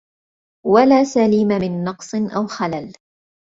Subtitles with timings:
[0.65, 2.93] وَلَا سَلِيمَ مِنْ نَقْصٍ أَوْ خَلَلٍ